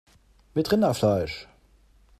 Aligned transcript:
Mit 0.55 0.71
Rinderfleisch! 0.71 1.47